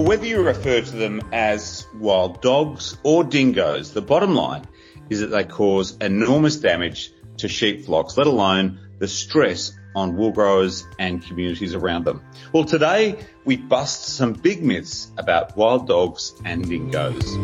[0.00, 4.64] Well, whether you refer to them as wild dogs or dingoes, the bottom line
[5.10, 10.32] is that they cause enormous damage to sheep flocks, let alone the stress on wool
[10.32, 12.22] growers and communities around them.
[12.50, 17.36] Well, today we bust some big myths about wild dogs and dingoes.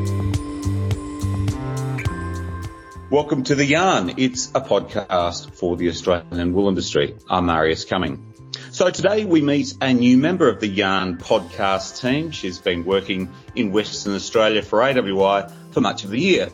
[3.11, 4.15] Welcome to The Yarn.
[4.17, 7.17] It's a podcast for the Australian wool industry.
[7.29, 8.36] I'm Marius Cuming.
[8.77, 12.31] So today we meet a new member of the Yarn podcast team.
[12.31, 16.51] She's been working in Western Australia for AWI for much of the year.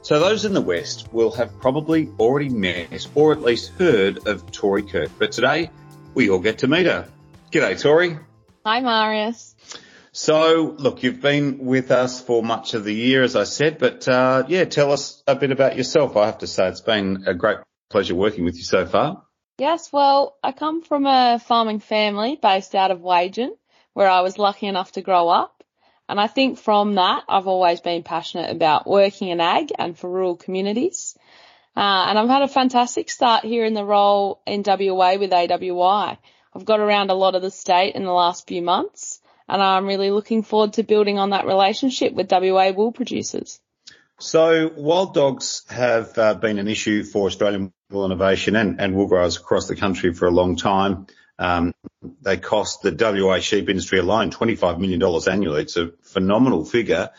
[0.00, 4.50] So those in the West will have probably already met or at least heard of
[4.50, 5.10] Tori Kirk.
[5.18, 5.70] But today
[6.14, 7.10] we all get to meet her.
[7.52, 8.20] G'day, Tori.
[8.64, 9.54] Hi, Marius.
[10.12, 14.08] So, look, you've been with us for much of the year, as I said, but
[14.08, 16.16] uh, yeah, tell us a bit about yourself.
[16.16, 17.58] I have to say, it's been a great
[17.90, 19.25] pleasure working with you so far.
[19.58, 23.56] Yes, well, I come from a farming family based out of Wagin,
[23.94, 25.64] where I was lucky enough to grow up.
[26.08, 30.10] And I think from that, I've always been passionate about working in ag and for
[30.10, 31.16] rural communities.
[31.76, 36.18] Uh, and I've had a fantastic start here in the role in WA with AWI.
[36.54, 39.86] I've got around a lot of the state in the last few months and I'm
[39.86, 43.60] really looking forward to building on that relationship with WA wool producers.
[44.18, 49.08] So wild dogs have uh, been an issue for Australian wool innovation and, and wool
[49.08, 51.06] growers across the country for a long time.
[51.38, 51.74] Um,
[52.22, 55.62] they cost the WA sheep industry alone $25 million annually.
[55.62, 57.10] It's a phenomenal figure.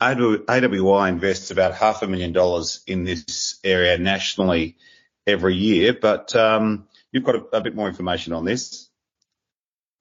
[0.00, 4.76] AWI invests about half a million dollars in this area nationally
[5.26, 8.88] every year, but um, you've got a, a bit more information on this.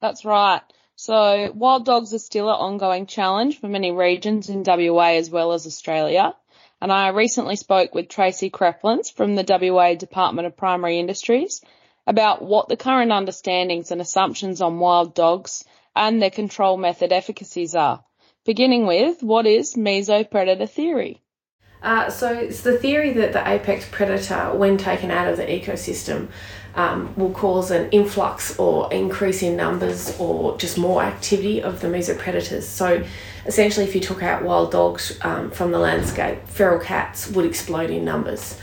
[0.02, 0.62] That's right.
[1.02, 5.54] So wild dogs are still an ongoing challenge for many regions in WA as well
[5.54, 6.36] as Australia.
[6.82, 11.62] And I recently spoke with Tracey Kreplins from the WA Department of Primary Industries
[12.06, 15.64] about what the current understandings and assumptions on wild dogs
[15.96, 18.04] and their control method efficacies are.
[18.46, 21.22] Beginning with, what is mesopredator theory?
[21.82, 26.28] Uh, so it's the theory that the apex predator, when taken out of the ecosystem,
[26.76, 31.88] um, will cause an influx or increase in numbers or just more activity of the
[31.88, 32.64] mesopredators.
[32.64, 33.04] So
[33.46, 37.90] essentially, if you took out wild dogs um, from the landscape, feral cats would explode
[37.90, 38.58] in numbers.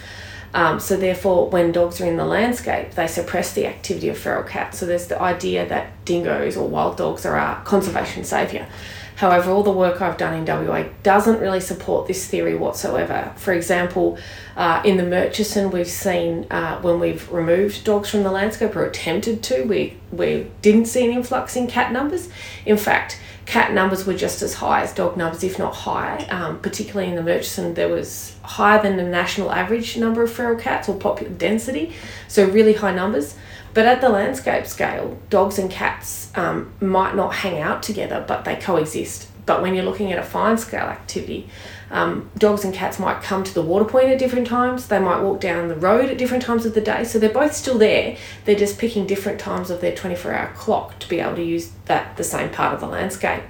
[0.55, 4.43] Um, so therefore, when dogs are in the landscape, they suppress the activity of feral
[4.43, 4.79] cats.
[4.79, 8.67] So there's the idea that dingoes or wild dogs are our conservation saviour.
[9.17, 13.33] However, all the work I've done in WA doesn't really support this theory whatsoever.
[13.37, 14.19] For example,
[14.57, 18.85] uh, in the Murchison, we've seen uh, when we've removed dogs from the landscape or
[18.85, 22.29] attempted to, we, we didn't see an influx in cat numbers.
[22.67, 26.27] In fact, cat numbers were just as high as dog numbers, if not higher.
[26.29, 30.59] Um, particularly in the Murchison, there was higher than the national average number of feral
[30.59, 31.95] cats or popular density,
[32.29, 33.35] so really high numbers.
[33.77, 38.47] But at the landscape scale, dogs and cats um, might not hang out together, but
[38.47, 39.29] they coexist.
[39.45, 41.51] But when you're looking at a fine scale activity,
[41.91, 44.89] um, dogs and cats might come to the water point at different times.
[44.89, 47.05] They might walk down the road at different times of the day.
[47.05, 48.17] So they're both still there.
[48.47, 51.71] They're just picking different times of their 24 hour clock to be able to use
[51.85, 53.43] that the same part of the landscape.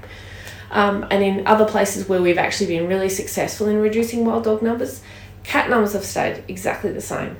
[0.72, 4.60] Um, and in other places where we've actually been really successful in reducing wild dog
[4.60, 5.02] numbers,
[5.44, 7.36] cat numbers have stayed exactly the same.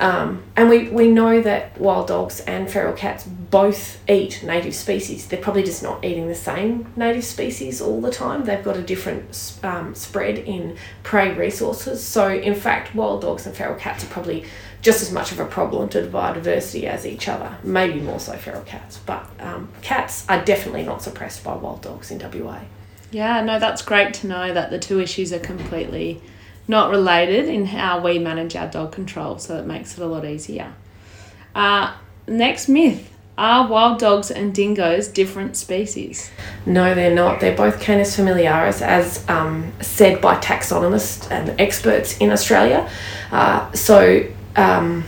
[0.00, 5.26] Um, and we, we know that wild dogs and feral cats both eat native species.
[5.26, 8.44] They're probably just not eating the same native species all the time.
[8.44, 12.02] They've got a different um, spread in prey resources.
[12.04, 14.44] So, in fact, wild dogs and feral cats are probably
[14.82, 18.62] just as much of a problem to biodiversity as each other, maybe more so feral
[18.62, 18.98] cats.
[19.04, 22.60] But um, cats are definitely not suppressed by wild dogs in WA.
[23.10, 26.20] Yeah, no, that's great to know that the two issues are completely
[26.68, 30.24] not related in how we manage our dog control, so it makes it a lot
[30.24, 30.74] easier.
[31.54, 31.94] Uh,
[32.26, 36.30] next myth are wild dogs and dingoes different species?
[36.66, 37.40] No, they're not.
[37.40, 42.90] They're both Canis familiaris, as um, said by taxonomists and experts in Australia.
[43.30, 44.26] Uh, so
[44.56, 45.04] um,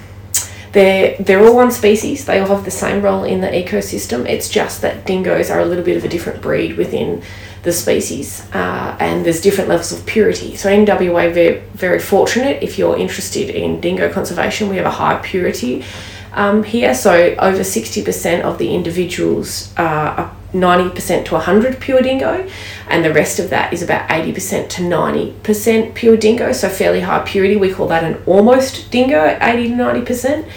[0.72, 2.24] they're, they're all one species.
[2.24, 4.28] They all have the same role in the ecosystem.
[4.28, 7.22] It's just that dingoes are a little bit of a different breed within
[7.62, 10.56] the species, uh, and there's different levels of purity.
[10.56, 12.62] So in WA, very very fortunate.
[12.62, 15.84] If you're interested in dingo conservation, we have a high purity
[16.32, 16.94] um, here.
[16.94, 22.48] So over sixty percent of the individuals are 90% to 100 pure dingo,
[22.88, 27.20] and the rest of that is about 80% to 90% pure dingo, so fairly high
[27.20, 27.56] purity.
[27.56, 30.50] We call that an almost dingo at 80 to 90%.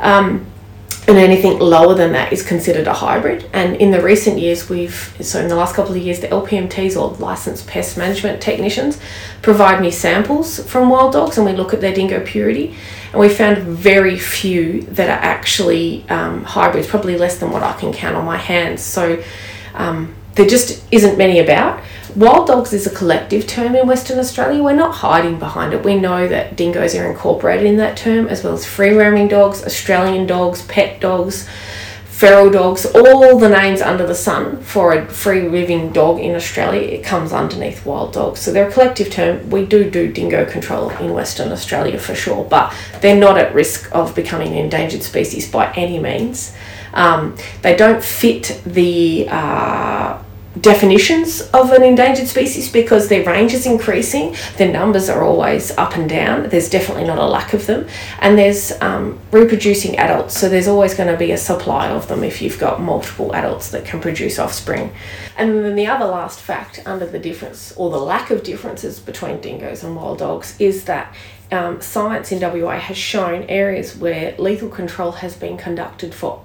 [0.00, 0.46] Um,
[1.08, 3.48] and anything lower than that is considered a hybrid.
[3.54, 7.00] And in the recent years, we've, so in the last couple of years, the LPMTs
[7.00, 9.00] or licensed pest management technicians
[9.40, 12.76] provide me samples from wild dogs and we look at their dingo purity.
[13.12, 17.72] And we found very few that are actually um, hybrids, probably less than what I
[17.72, 18.82] can count on my hands.
[18.82, 19.22] So
[19.72, 21.82] um, there just isn't many about.
[22.18, 24.60] Wild dogs is a collective term in Western Australia.
[24.60, 25.84] We're not hiding behind it.
[25.84, 29.62] We know that dingoes are incorporated in that term, as well as free roaming dogs,
[29.62, 31.48] Australian dogs, pet dogs,
[32.06, 36.80] feral dogs, all the names under the sun for a free living dog in Australia,
[36.80, 38.40] it comes underneath wild dogs.
[38.40, 39.48] So they're a collective term.
[39.48, 43.94] We do do dingo control in Western Australia for sure, but they're not at risk
[43.94, 46.52] of becoming an endangered species by any means.
[46.94, 50.20] Um, they don't fit the uh,
[50.60, 55.96] definitions of an endangered species because their range is increasing, their numbers are always up
[55.96, 57.86] and down, there's definitely not a lack of them,
[58.20, 62.24] and there's um, reproducing adults, so there's always going to be a supply of them
[62.24, 64.92] if you've got multiple adults that can produce offspring.
[65.36, 69.40] And then the other last fact under the difference or the lack of differences between
[69.40, 71.14] dingoes and wild dogs is that
[71.50, 76.44] um, science in WA has shown areas where lethal control has been conducted for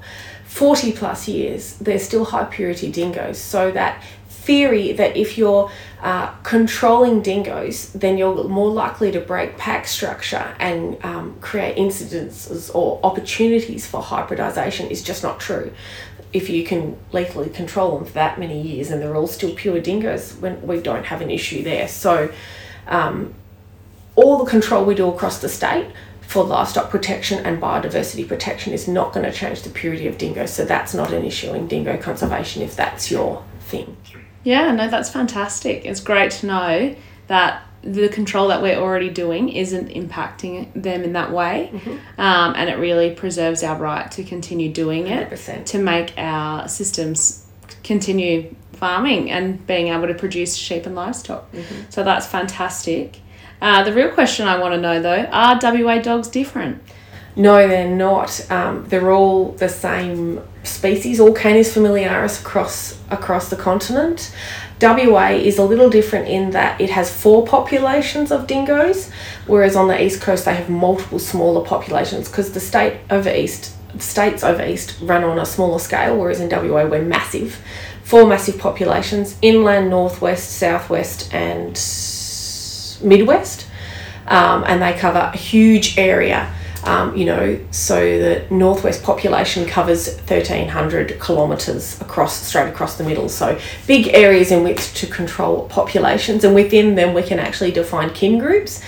[0.53, 3.39] 40 plus years, there's still high purity dingoes.
[3.39, 5.71] So that theory that if you're
[6.03, 12.69] uh, controlling dingoes, then you're more likely to break pack structure and um, create incidences
[12.75, 15.73] or opportunities for hybridization is just not true.
[16.33, 19.79] If you can lethally control them for that many years and they're all still pure
[19.79, 21.87] dingoes, when we don't have an issue there.
[21.87, 22.31] So,
[22.85, 23.33] um,
[24.15, 25.87] all the control we do across the state
[26.33, 30.47] for livestock protection and biodiversity protection is not going to change the purity of dingo.
[30.47, 33.95] So that's not an issue in dingo conservation if that's your thing.
[34.43, 35.85] Yeah, no, that's fantastic.
[35.85, 36.95] It's great to know
[37.27, 41.69] that the control that we're already doing isn't impacting them in that way.
[41.71, 42.19] Mm-hmm.
[42.19, 45.65] Um, and it really preserves our right to continue doing it 100%.
[45.67, 47.45] to make our systems
[47.83, 51.51] continue farming and being able to produce sheep and livestock.
[51.51, 51.91] Mm-hmm.
[51.91, 53.19] So that's fantastic.
[53.63, 56.83] Uh, the real question I want to know though are WA dogs different?
[57.37, 58.51] No, they're not.
[58.51, 64.35] Um, they're all the same species, all Canis familiaris across across the continent.
[64.81, 69.09] WA is a little different in that it has four populations of dingoes,
[69.47, 73.71] whereas on the east coast they have multiple smaller populations because the state over east
[73.97, 77.61] states over east run on a smaller scale, whereas in WA we're massive.
[78.03, 81.77] Four massive populations: inland, northwest, southwest, and
[83.03, 83.67] Midwest,
[84.27, 86.53] um, and they cover a huge area.
[86.83, 93.29] Um, you know, so the northwest population covers 1,300 kilometres across, straight across the middle.
[93.29, 93.57] So
[93.87, 98.37] big areas in which to control populations, and within them we can actually define kin
[98.37, 98.83] groups,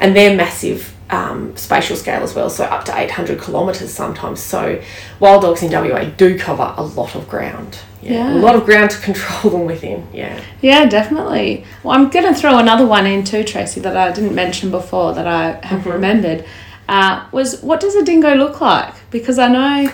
[0.00, 4.40] and they're massive um, spatial scale as well, so up to 800 kilometres sometimes.
[4.40, 4.82] So
[5.20, 8.64] wild dogs in WA do cover a lot of ground yeah, yeah, a lot of
[8.64, 10.06] ground to control them within.
[10.12, 10.40] Yeah.
[10.60, 11.64] Yeah, definitely.
[11.82, 15.14] Well, I'm going to throw another one in too, Tracey, that I didn't mention before
[15.14, 15.90] that I have mm-hmm.
[15.90, 16.44] remembered.
[16.88, 18.94] Uh, was what does a dingo look like?
[19.10, 19.92] Because I know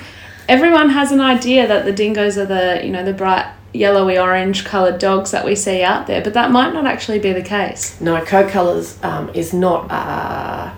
[0.48, 4.66] everyone has an idea that the dingoes are the you know the bright yellowy orange
[4.66, 7.98] coloured dogs that we see out there, but that might not actually be the case.
[7.98, 9.90] No, coat colours um, is not.
[9.90, 10.74] Uh,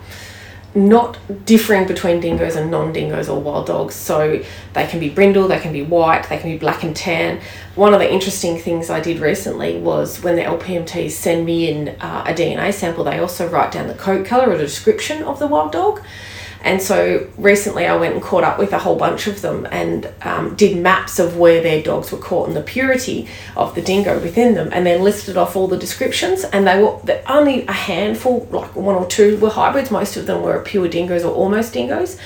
[0.74, 3.94] not differing between dingoes and non-dingoes or wild dogs.
[3.94, 4.42] So
[4.72, 7.40] they can be brindle, they can be white, they can be black and tan.
[7.76, 11.90] One of the interesting things I did recently was when the LPMTs send me in
[12.00, 15.46] uh, a DNA sample, they also write down the coat colour or description of the
[15.46, 16.02] wild dog.
[16.64, 20.10] And so recently I went and caught up with a whole bunch of them and
[20.22, 24.18] um, did maps of where their dogs were caught and the purity of the dingo
[24.18, 26.42] within them, and then listed off all the descriptions.
[26.42, 29.90] And they were only a handful, like one or two, were hybrids.
[29.90, 32.18] Most of them were pure dingoes or almost dingoes.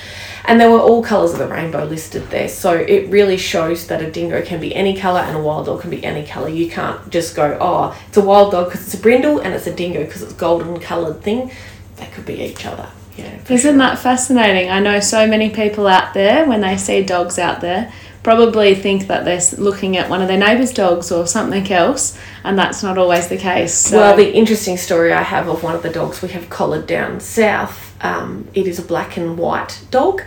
[0.45, 2.47] And there were all colours of the rainbow listed there.
[2.47, 5.81] So it really shows that a dingo can be any colour and a wild dog
[5.81, 6.47] can be any colour.
[6.47, 9.67] You can't just go, oh, it's a wild dog because it's a brindle and it's
[9.67, 11.51] a dingo because it's golden coloured thing.
[11.97, 12.89] They could be each other.
[13.17, 13.77] Yeah, Isn't sure.
[13.77, 14.69] that fascinating?
[14.69, 17.91] I know so many people out there, when they see dogs out there,
[18.23, 22.57] probably think that they're looking at one of their neighbour's dogs or something else, and
[22.57, 23.73] that's not always the case.
[23.73, 23.97] So.
[23.97, 27.19] Well, the interesting story I have of one of the dogs we have collared down
[27.19, 30.21] south, um, it is a black and white dog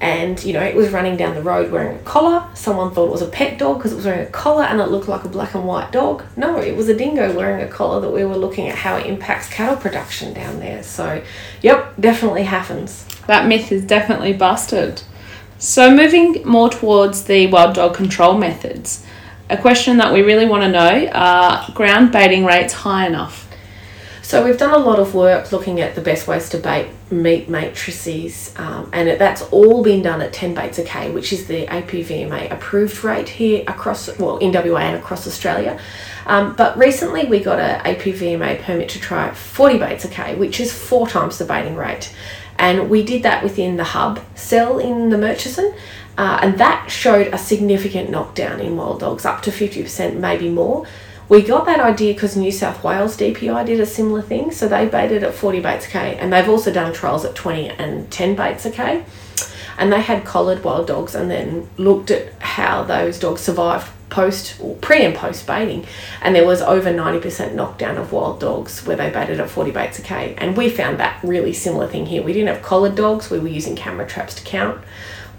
[0.00, 2.48] and you know it was running down the road wearing a collar.
[2.54, 4.86] Someone thought it was a pet dog because it was wearing a collar and it
[4.86, 6.24] looked like a black and white dog.
[6.36, 9.06] No it was a dingo wearing a collar that we were looking at how it
[9.06, 10.82] impacts cattle production down there.
[10.82, 11.22] So
[11.62, 13.04] yep definitely happens.
[13.26, 15.02] That myth is definitely busted.
[15.58, 19.04] So moving more towards the wild dog control methods
[19.50, 23.48] a question that we really want to know are ground baiting rates high enough?
[24.22, 27.48] So we've done a lot of work looking at the best ways to bait meat
[27.48, 31.46] matrices, um, and it, that's all been done at 10 baits a k, which is
[31.46, 35.80] the APVMA approved rate here across, well, in WA and across Australia.
[36.26, 40.60] Um, but recently we got an APVMA permit to try 40 baits a k, which
[40.60, 42.14] is four times the baiting rate.
[42.58, 45.74] And we did that within the hub cell in the Murchison.
[46.18, 50.84] Uh, and that showed a significant knockdown in wild dogs, up to 50%, maybe more.
[51.28, 54.50] We got that idea because New South Wales DPI did a similar thing.
[54.50, 57.68] So they baited at 40 baits a K, and they've also done trials at 20
[57.68, 59.04] and 10 baits a K.
[59.76, 64.58] And they had collared wild dogs and then looked at how those dogs survived post
[64.60, 65.86] or pre and post baiting.
[66.22, 69.98] And there was over 90% knockdown of wild dogs where they baited at 40 baits
[69.98, 70.34] a k.
[70.38, 72.22] And we found that really similar thing here.
[72.22, 73.30] We didn't have collared dogs.
[73.30, 74.82] We were using camera traps to count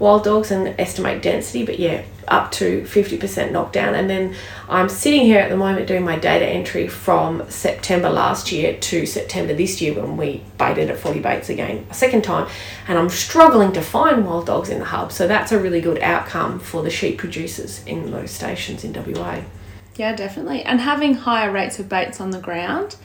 [0.00, 3.94] wild dogs and estimate density, but yeah, up to 50% knockdown.
[3.94, 4.34] And then
[4.68, 9.06] I'm sitting here at the moment doing my data entry from September last year to
[9.06, 12.48] September this year when we baited at 40 baits again a second time.
[12.88, 15.12] And I'm struggling to find wild dogs in the hub.
[15.12, 19.42] So that's a really good outcome for the sheep producers in those stations in WA.
[19.96, 20.62] Yeah, definitely.
[20.62, 22.96] And having higher rates of baits on the ground,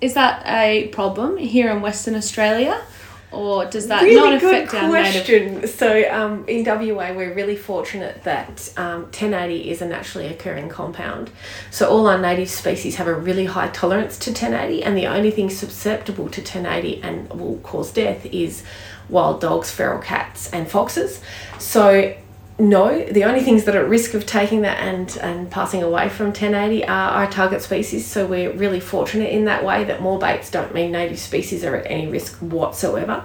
[0.00, 2.80] is that a problem here in Western Australia?
[3.30, 5.54] Or does that really not affect good question.
[5.56, 5.70] native?
[5.70, 11.30] So um, in WA, we're really fortunate that um, 1080 is a naturally occurring compound.
[11.70, 15.30] So all our native species have a really high tolerance to 1080, and the only
[15.30, 18.62] thing susceptible to 1080 and will cause death is
[19.08, 21.20] wild dogs, feral cats, and foxes.
[21.58, 22.14] So
[22.60, 26.08] no, the only things that are at risk of taking that and, and passing away
[26.08, 28.04] from 1080 are our target species.
[28.04, 31.76] So we're really fortunate in that way that more baits don't mean native species are
[31.76, 33.24] at any risk whatsoever.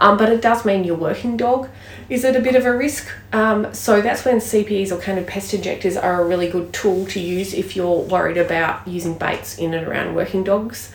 [0.00, 1.68] Um, but it does mean your working dog
[2.08, 3.08] is at a bit of a risk.
[3.32, 7.20] Um, so that's when CPEs or canid pest ejectors are a really good tool to
[7.20, 10.90] use if you're worried about using baits in and around working dogs.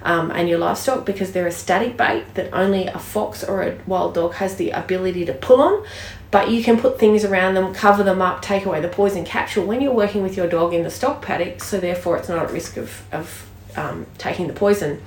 [0.00, 3.78] Um, and your livestock because they're a static bait that only a fox or a
[3.84, 5.84] wild dog has the ability to pull on
[6.30, 9.64] but you can put things around them, cover them up, take away the poison capsule
[9.64, 12.52] when you're working with your dog in the stock paddock, so therefore it's not at
[12.52, 15.00] risk of, of um, taking the poison.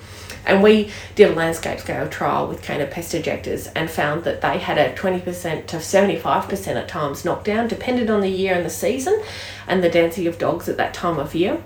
[0.46, 4.58] And we did a landscape scale trial with canid pest ejectors and found that they
[4.58, 9.22] had a 20% to 75% at times knockdown, depended on the year and the season
[9.68, 11.62] and the density of dogs at that time of year.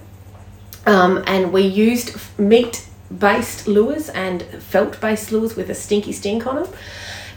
[0.85, 2.85] Um, and we used meat
[3.17, 6.67] based lures and felt based lures with a stinky stink on them.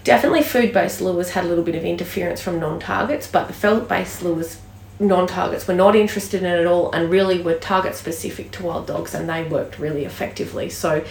[0.08, 3.52] Definitely food based lures had a little bit of interference from non targets, but the
[3.52, 4.58] felt based lures
[4.98, 8.62] non targets were not interested in it at all and really were target specific to
[8.62, 10.70] wild dogs and they worked really effectively.
[10.70, 11.04] So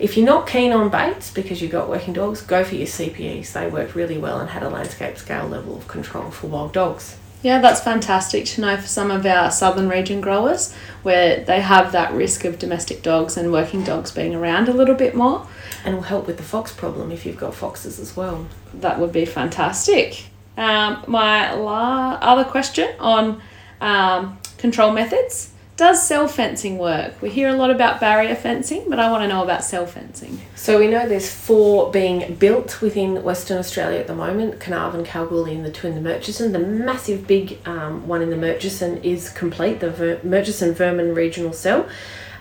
[0.00, 3.52] if you're not keen on baits because you've got working dogs, go for your CPEs.
[3.52, 7.19] They worked really well and had a landscape scale level of control for wild dogs.
[7.42, 11.92] Yeah, that's fantastic to know for some of our southern region growers where they have
[11.92, 15.46] that risk of domestic dogs and working dogs being around a little bit more.
[15.82, 18.46] And will help with the fox problem if you've got foxes as well.
[18.74, 20.26] That would be fantastic.
[20.58, 23.40] Um, my la- other question on
[23.80, 27.22] um, control methods does cell fencing work?
[27.22, 30.38] We hear a lot about barrier fencing, but I want to know about cell fencing.
[30.54, 35.54] So we know there's four being built within Western Australia at the moment: Carnarvon, Kalgoorlie,
[35.54, 36.52] and the two in the Murchison.
[36.52, 39.80] The massive big um, one in the Murchison is complete.
[39.80, 41.88] The Ver- Murchison Vermin Regional Cell.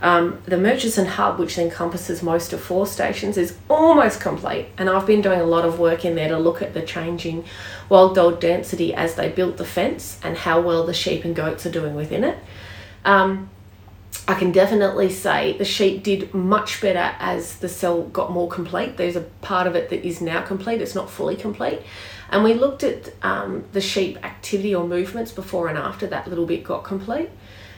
[0.01, 5.08] Um, the Murchison hub, which encompasses most of four stations, is almost complete, and I've
[5.08, 7.46] been doing a lot of work in there to look at the changing
[7.88, 11.65] wild dog density as they built the fence and how well the sheep and goats
[11.65, 12.38] are doing within it.
[13.05, 13.49] Um,
[14.27, 18.97] I can definitely say the sheep did much better as the cell got more complete.
[18.97, 21.81] There's a part of it that is now complete, it's not fully complete.
[22.29, 26.45] And we looked at um, the sheep activity or movements before and after that little
[26.45, 27.29] bit got complete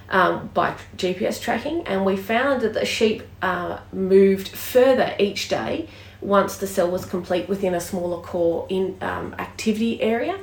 [0.10, 5.88] um, by GPS tracking, and we found that the sheep uh, moved further each day
[6.20, 10.38] once the cell was complete within a smaller core in um, activity area.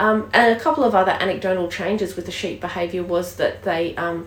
[0.00, 3.94] Um, and a couple of other anecdotal changes with the sheep behaviour was that they
[3.96, 4.26] um,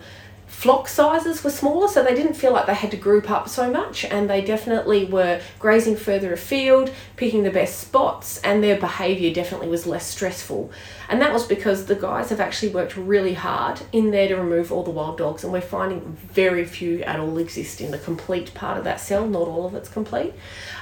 [0.54, 3.70] flock sizes were smaller, so they didn't feel like they had to group up so
[3.70, 9.34] much, and they definitely were grazing further afield, picking the best spots, and their behaviour
[9.34, 10.70] definitely was less stressful.
[11.10, 14.72] And that was because the guys have actually worked really hard in there to remove
[14.72, 18.54] all the wild dogs, and we're finding very few at all exist in the complete
[18.54, 20.32] part of that cell, not all of it's complete.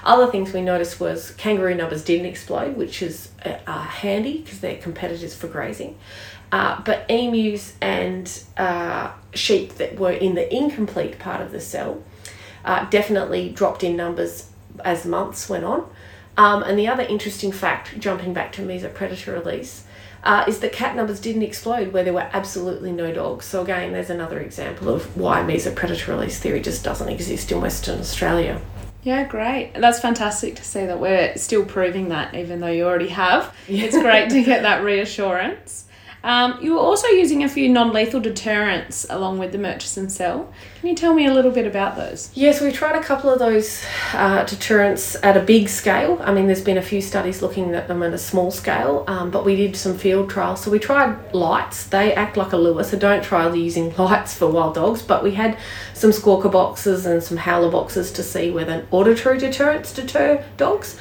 [0.04, 4.76] Other things we noticed was kangaroo numbers didn't explode, which is uh, handy because they're
[4.76, 5.98] competitors for grazing.
[6.52, 12.02] Uh, but emus and uh, sheep that were in the incomplete part of the cell
[12.64, 14.50] uh, definitely dropped in numbers
[14.84, 15.88] as months went on.
[16.36, 19.84] Um, and the other interesting fact, jumping back to mesopredator release,
[20.24, 23.46] uh, is that cat numbers didn't explode where there were absolutely no dogs.
[23.46, 27.98] So again, there's another example of why mesopredator release theory just doesn't exist in Western
[27.98, 28.60] Australia.
[29.02, 29.72] Yeah, great.
[29.74, 33.52] That's fantastic to see that we're still proving that, even though you already have.
[33.66, 35.86] It's great to get that reassurance.
[36.24, 40.52] Um, you were also using a few non-lethal deterrents along with the Murchison cell.
[40.80, 42.30] Can you tell me a little bit about those?
[42.34, 46.20] Yes, we tried a couple of those uh, deterrents at a big scale.
[46.22, 49.30] I mean, there's been a few studies looking at them at a small scale, um,
[49.30, 50.62] but we did some field trials.
[50.62, 51.86] So we tried lights.
[51.86, 55.02] They act like a lure, so don't try using lights for wild dogs.
[55.02, 55.58] But we had
[55.94, 60.96] some squawker boxes and some howler boxes to see whether auditory deterrents deter dogs.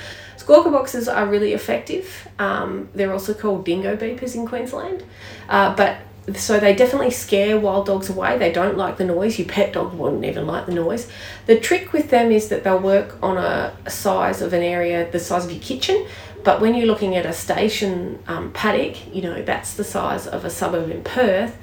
[0.52, 2.28] Squawker boxes are really effective.
[2.38, 5.02] Um, they're also called dingo beepers in Queensland.
[5.48, 6.00] Uh, but
[6.38, 8.38] so they definitely scare wild dogs away.
[8.38, 9.40] They don't like the noise.
[9.40, 11.10] Your pet dog wouldn't even like the noise.
[11.46, 15.20] The trick with them is that they'll work on a size of an area the
[15.20, 16.06] size of your kitchen.
[16.44, 20.44] But when you're looking at a station um, paddock, you know, that's the size of
[20.44, 21.58] a suburb in Perth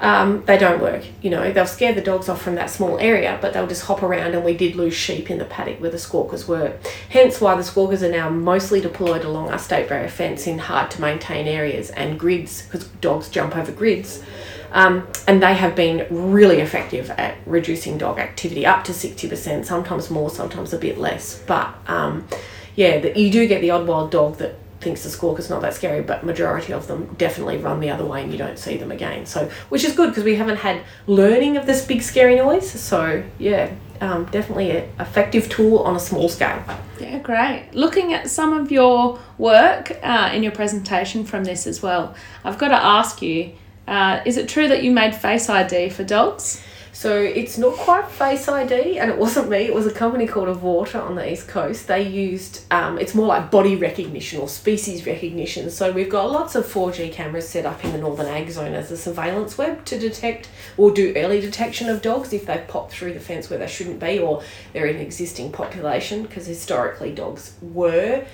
[0.00, 1.04] um, they don't work.
[1.22, 4.02] You know, they'll scare the dogs off from that small area, but they'll just hop
[4.02, 4.34] around.
[4.34, 6.76] And we did lose sheep in the paddock where the squawkers were.
[7.08, 10.90] Hence why the squawkers are now mostly deployed along our state barrier fence in hard
[10.92, 14.22] to maintain areas and grids because dogs jump over grids.
[14.70, 20.10] Um, and they have been really effective at reducing dog activity up to 60%, sometimes
[20.10, 21.42] more, sometimes a bit less.
[21.46, 22.28] But um,
[22.76, 24.54] yeah, the, you do get the odd wild dog that
[24.88, 28.22] thinks the is not that scary, but majority of them definitely run the other way
[28.22, 29.26] and you don't see them again.
[29.26, 32.70] So, which is good because we haven't had learning of this big scary noise.
[32.70, 36.64] So, yeah, um, definitely an effective tool on a small scale.
[36.98, 37.68] Yeah, great.
[37.74, 42.56] Looking at some of your work uh, in your presentation from this as well, I've
[42.56, 43.52] got to ask you:
[43.86, 46.62] uh, Is it true that you made Face ID for dogs?
[46.92, 49.58] So it's not quite Face ID, and it wasn't me.
[49.58, 51.86] It was a company called Avorta on the east coast.
[51.86, 55.70] They used um, it's more like body recognition or species recognition.
[55.70, 58.74] So we've got lots of four G cameras set up in the northern ag zone
[58.74, 62.92] as a surveillance web to detect or do early detection of dogs if they've popped
[62.92, 64.42] through the fence where they shouldn't be or
[64.72, 68.24] they're in existing population because historically dogs were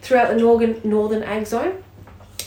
[0.00, 1.82] throughout the northern northern ag zone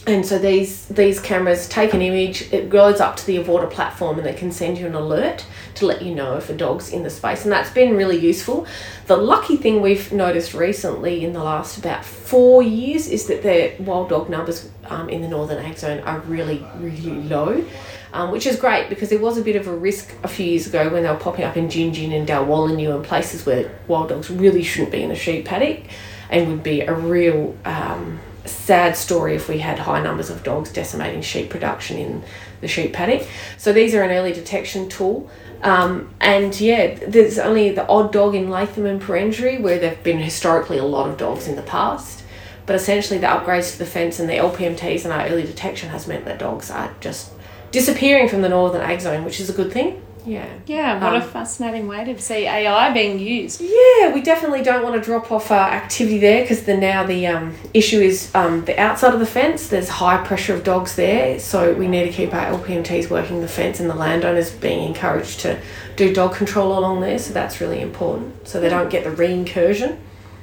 [0.08, 4.18] and so these these cameras take an image it goes up to the Avorta platform
[4.18, 5.46] and they can send you an alert
[5.76, 7.44] to let you know if a dog's in the space.
[7.44, 8.66] And that's been really useful.
[9.08, 13.74] The lucky thing we've noticed recently in the last about four years is that the
[13.84, 17.66] wild dog numbers um, in the northern ag zone are really really low
[18.14, 20.68] um, which is great because there was a bit of a risk a few years
[20.68, 24.30] ago when they were popping up in Gingin and Dalwallinu and places where wild dogs
[24.30, 25.84] really shouldn't be in the sheep paddock
[26.30, 30.72] and would be a real um, sad story if we had high numbers of dogs
[30.72, 32.24] decimating sheep production in
[32.62, 33.28] the sheep paddock.
[33.58, 35.30] So these are an early detection tool.
[35.62, 40.04] Um, and yeah, there's only the odd dog in Latham and Perenjori where there have
[40.04, 42.24] been historically a lot of dogs in the past.
[42.66, 46.08] But essentially, the upgrades to the fence and the LPMTs and our early detection has
[46.08, 47.32] meant that dogs are just
[47.72, 50.02] disappearing from the northern ag zone, which is a good thing.
[50.26, 50.48] Yeah.
[50.66, 53.62] Yeah, what um, a fascinating way to see AI being used.
[53.62, 57.28] Yeah, we definitely don't want to drop off our activity there because the now the
[57.28, 59.68] um, issue is um, the outside of the fence.
[59.68, 63.48] There's high pressure of dogs there, so we need to keep our LPMTs working the
[63.48, 65.60] fence and the landowners being encouraged to
[65.96, 67.20] do dog control along there.
[67.20, 69.98] So that's really important, so they don't get the reincursion.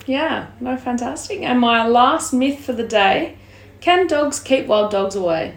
[0.06, 1.42] Yeah, no, fantastic.
[1.42, 3.36] And my last myth for the day:
[3.80, 5.56] Can dogs keep wild dogs away?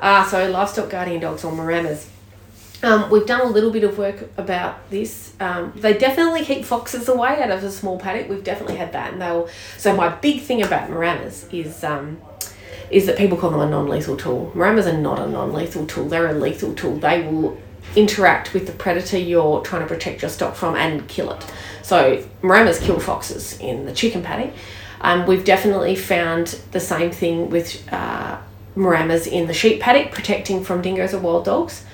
[0.00, 2.08] Ah, uh, so livestock guardian dogs or Maremmas
[2.82, 5.34] um, we've done a little bit of work about this.
[5.40, 8.28] Um, they definitely keep foxes away out of a small paddock.
[8.28, 9.48] We've definitely had that, and they'll.
[9.76, 12.20] So my big thing about Maremmas is um,
[12.90, 14.52] is that people call them a non-lethal tool.
[14.54, 16.08] Maremmas are not a non-lethal tool.
[16.08, 16.96] They're a lethal tool.
[16.96, 17.60] They will
[17.96, 21.52] interact with the predator you're trying to protect your stock from and kill it.
[21.82, 24.52] So Maremmas kill foxes in the chicken paddock.
[25.00, 28.38] Um, we've definitely found the same thing with uh,
[28.76, 31.84] Maremmas in the sheep paddock, protecting from dingoes or wild dogs.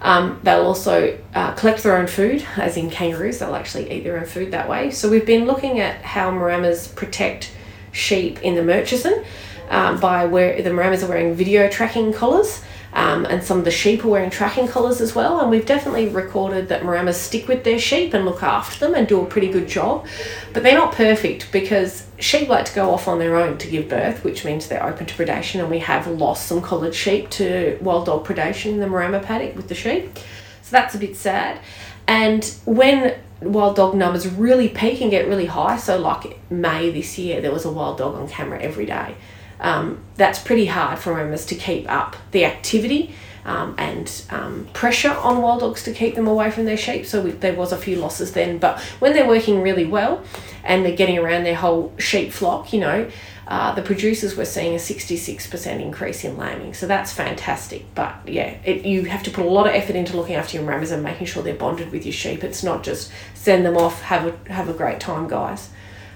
[0.00, 4.18] Um, they'll also uh, collect their own food, as in kangaroos, they'll actually eat their
[4.18, 4.90] own food that way.
[4.90, 7.52] So we've been looking at how Maremmas protect
[7.92, 9.24] sheep in the Murchison
[9.70, 12.62] um, by where the Maremmas are wearing video tracking collars.
[12.90, 15.40] Um, and some of the sheep are wearing tracking collars as well.
[15.40, 19.06] And we've definitely recorded that Maremmas stick with their sheep and look after them and
[19.06, 20.06] do a pretty good job.
[20.54, 23.88] But they're not perfect because sheep like to go off on their own to give
[23.88, 25.60] birth, which means they're open to predation.
[25.60, 29.56] And we have lost some collared sheep to wild dog predation in the Maremma paddock
[29.56, 30.16] with the sheep.
[30.16, 31.60] So that's a bit sad.
[32.06, 37.18] And when wild dog numbers really peak and get really high, so like May this
[37.18, 39.16] year, there was a wild dog on camera every day
[39.60, 43.14] um, that's pretty hard for owners to keep up the activity
[43.48, 47.06] um, and um, pressure on wild dogs to keep them away from their sheep.
[47.06, 48.58] So we, there was a few losses then.
[48.58, 50.22] But when they're working really well
[50.64, 53.10] and they're getting around their whole sheep flock, you know,
[53.46, 56.74] uh, the producers were seeing a 66% increase in lambing.
[56.74, 57.86] So that's fantastic.
[57.94, 60.66] But yeah, it, you have to put a lot of effort into looking after your
[60.66, 62.44] rams and making sure they're bonded with your sheep.
[62.44, 65.70] It's not just send them off, have a, have a great time, guys.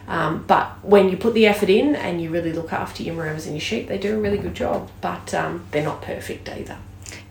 [0.07, 3.47] Um, but when you put the effort in and you really look after your Maremmas
[3.47, 4.91] and your sheep, they do a really good job.
[5.01, 6.77] But um, they're not perfect either.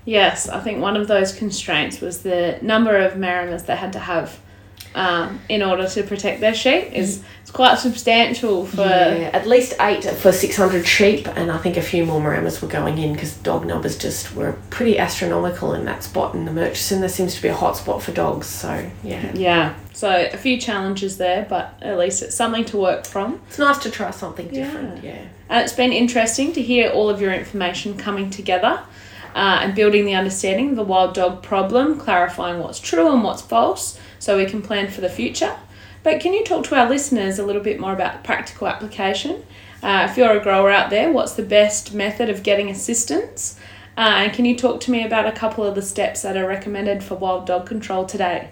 [0.05, 3.99] Yes, I think one of those constraints was the number of Maremmas they had to
[3.99, 4.39] have
[4.93, 9.73] um, in order to protect their sheep is it's quite substantial for Yeah, at least
[9.79, 13.35] eight for 600 sheep, and I think a few more Maremmas were going in because
[13.37, 16.99] dog numbers just were pretty astronomical in that spot in the Murchison.
[16.99, 19.31] There seems to be a hot spot for dogs, so yeah.
[19.33, 19.75] yeah.
[19.93, 23.41] So a few challenges there, but at least it's something to work from.
[23.47, 25.25] It's nice to try something different, yeah.
[25.49, 28.81] And it's been interesting to hear all of your information coming together.
[29.34, 33.41] Uh, and building the understanding of the wild dog problem, clarifying what's true and what's
[33.41, 35.56] false, so we can plan for the future.
[36.04, 39.46] But can you talk to our listeners a little bit more about the practical application?
[39.84, 43.58] Uh, if you're a grower out there, what's the best method of getting assistance?
[43.98, 46.48] Uh, and can you talk to me about a couple of the steps that are
[46.48, 48.50] recommended for wild dog control today?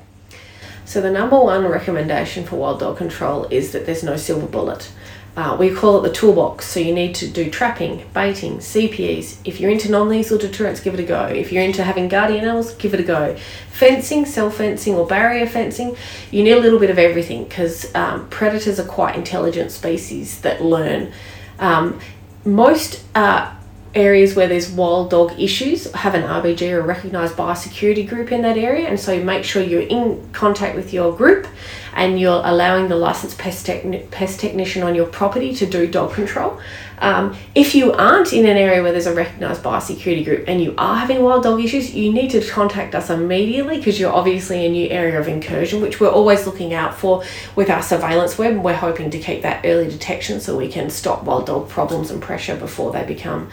[0.86, 4.92] So the number one recommendation for wild dog control is that there's no silver bullet.
[5.40, 6.66] Uh, we call it the toolbox.
[6.66, 9.38] So you need to do trapping, baiting, CPEs.
[9.46, 11.28] If you're into non-lethal deterrence, give it a go.
[11.28, 13.38] If you're into having guardian animals, give it a go.
[13.72, 15.96] Fencing, cell-fencing, or barrier fencing,
[16.30, 20.62] you need a little bit of everything because um, predators are quite intelligent species that
[20.62, 21.14] learn.
[21.58, 22.02] Um,
[22.44, 23.56] most uh,
[23.96, 28.58] areas where there's wild dog issues have an RBG or recognised biosecurity group in that
[28.58, 31.48] area, and so you make sure you're in contact with your group
[31.94, 33.70] and you're allowing the licensed pest,
[34.12, 36.60] pest technician on your property to do dog control.
[37.00, 40.76] Um, if you aren't in an area where there's a recognised biosecurity group and you
[40.78, 44.70] are having wild dog issues, you need to contact us immediately because you're obviously a
[44.70, 47.24] new area of incursion, which we're always looking out for
[47.56, 48.62] with our surveillance web.
[48.62, 52.22] We're hoping to keep that early detection so we can stop wild dog problems and
[52.22, 53.50] pressure before they become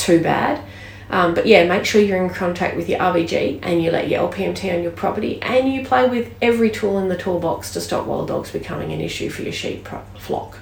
[0.00, 0.62] too bad.
[1.10, 4.30] Um, but yeah, make sure you're in contact with your RBG and you let your
[4.30, 8.06] LPMT on your property and you play with every tool in the toolbox to stop
[8.06, 10.58] wild dogs becoming an issue for your sheep pro- flock.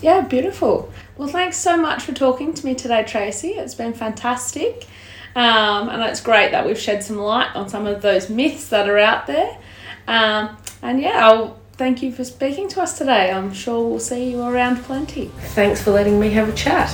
[0.00, 0.90] Yeah, beautiful.
[1.18, 3.48] Well, thanks so much for talking to me today, Tracey.
[3.50, 4.86] It's been fantastic.
[5.36, 8.88] Um, and it's great that we've shed some light on some of those myths that
[8.88, 9.58] are out there.
[10.08, 13.30] Um, and yeah, I'll thank you for speaking to us today.
[13.30, 15.26] I'm sure we'll see you around plenty.
[15.54, 16.90] Thanks for letting me have a chat.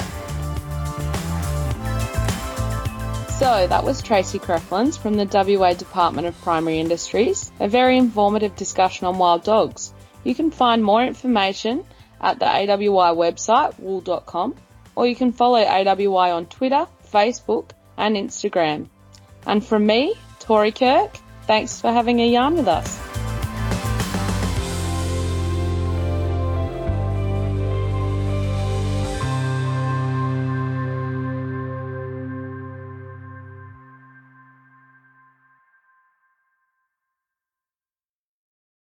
[3.47, 7.53] So that was Tracey Kreplins from the WA Department of Primary Industries.
[7.61, 9.95] A very informative discussion on wild dogs.
[10.25, 11.85] You can find more information
[12.21, 14.57] at the AWI website, wool.com,
[14.97, 18.89] or you can follow AWI on Twitter, Facebook, and Instagram.
[19.47, 23.06] And from me, Tori Kirk, thanks for having a yarn with us.